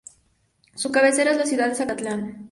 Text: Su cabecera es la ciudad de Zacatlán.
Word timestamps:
Su 0.73 0.91
cabecera 0.91 1.29
es 1.29 1.37
la 1.37 1.45
ciudad 1.45 1.67
de 1.69 1.75
Zacatlán. 1.75 2.39